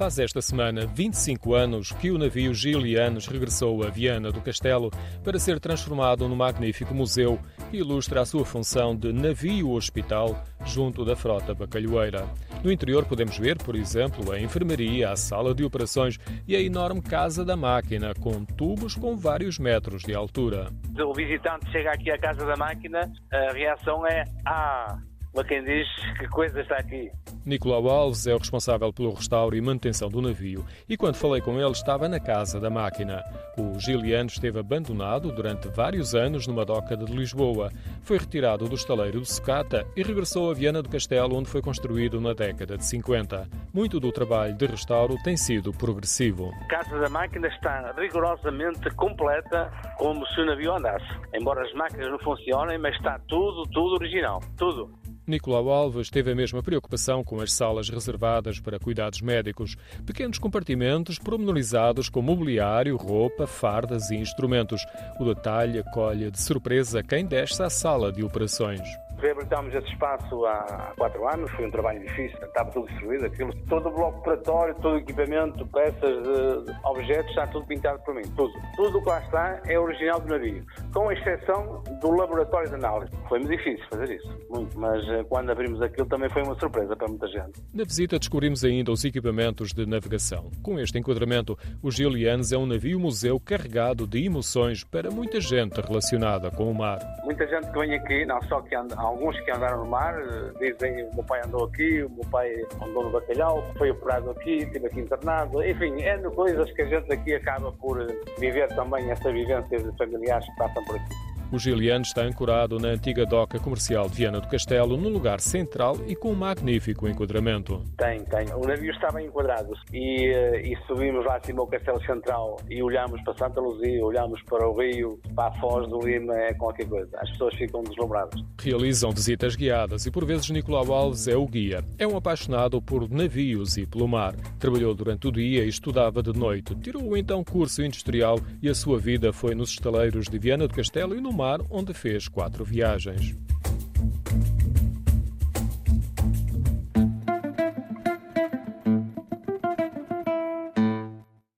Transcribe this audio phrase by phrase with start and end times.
[0.00, 4.90] Faz esta semana 25 anos que o navio Gilianos regressou a Viana do Castelo
[5.22, 7.38] para ser transformado num magnífico museu
[7.70, 12.26] que ilustra a sua função de navio-hospital junto da frota bacalhoeira.
[12.64, 17.02] No interior podemos ver, por exemplo, a enfermaria, a sala de operações e a enorme
[17.02, 20.70] casa da máquina, com tubos com vários metros de altura.
[20.98, 24.96] O visitante chega aqui à casa da máquina, a reação é Ah,
[25.36, 25.86] mas quem diz
[26.18, 27.10] que coisa está aqui.
[27.44, 31.58] Nicolau Alves é o responsável pelo restauro e manutenção do navio e quando falei com
[31.58, 33.22] ele estava na casa da máquina.
[33.56, 37.70] O Giliano esteve abandonado durante vários anos numa doca de Lisboa.
[38.02, 42.20] Foi retirado do estaleiro de Socata e regressou a Viana do Castelo, onde foi construído
[42.20, 43.48] na década de 50.
[43.72, 46.52] Muito do trabalho de restauro tem sido progressivo.
[46.62, 51.06] A casa da máquina está rigorosamente completa como se o navio andasse.
[51.34, 54.40] Embora as máquinas não funcionem, mas está tudo, tudo original.
[54.56, 54.90] Tudo.
[55.30, 61.18] Nicolau Alves teve a mesma preocupação com as salas reservadas para cuidados médicos, pequenos compartimentos
[61.18, 64.84] pormenorizados com mobiliário, roupa, fardas e instrumentos.
[65.20, 68.80] O detalhe acolhe de surpresa quem desce à sala de operações.
[69.20, 73.90] Reabilitámos esse espaço há quatro anos, foi um trabalho difícil, estava tudo destruído, aquilo, todo
[73.90, 78.52] o bloco operatório, todo o equipamento, peças, de, objetos, está tudo pintado por mim, tudo.
[78.76, 83.12] Tudo o que lá está é original do navio, com exceção do laboratório de análise.
[83.28, 87.08] Foi-me difícil fazer isso, muito, mas eh, quando abrimos aquilo também foi uma surpresa para
[87.08, 87.62] muita gente.
[87.72, 90.50] Na visita descobrimos ainda os equipamentos de navegação.
[90.62, 96.50] Com este enquadramento, o Gilianes é um navio-museu carregado de emoções para muita gente relacionada
[96.50, 96.98] com o mar.
[97.24, 100.72] Muita gente que vem aqui, não só que anda alguns que andaram no mar eh,
[100.72, 102.52] dizem o meu pai andou aqui, o meu pai
[102.82, 105.62] andou no bacalhau, foi operado aqui, estive aqui internado.
[105.64, 108.06] Enfim, é de coisas que a gente aqui acaba por
[108.38, 111.29] viver também essa vivência de familiares que passam por aqui.
[111.52, 115.96] O Giliano está ancorado na antiga doca comercial de Viana do Castelo, num lugar central
[116.06, 117.82] e com um magnífico enquadramento.
[117.98, 118.54] Tem, tem.
[118.54, 122.80] O navio está bem enquadrado e, eh, e subimos lá acima ao Castelo Central e
[122.80, 126.88] olhamos para Santa Luzia, olhamos para o Rio, para a Foz do Lima, é qualquer
[126.88, 127.10] coisa.
[127.18, 128.40] As pessoas ficam deslumbradas.
[128.62, 131.82] Realizam visitas guiadas e por vezes Nicolau Alves é o guia.
[131.98, 134.36] É um apaixonado por navios e pelo mar.
[134.60, 136.76] Trabalhou durante o dia e estudava de noite.
[136.76, 141.16] Tirou então curso industrial e a sua vida foi nos estaleiros de Viana do Castelo
[141.16, 141.39] e no
[141.70, 143.34] onde fez quatro viagens.